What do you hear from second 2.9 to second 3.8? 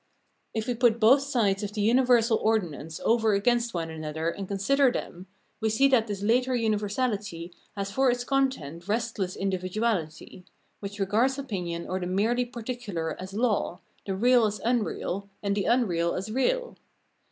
over against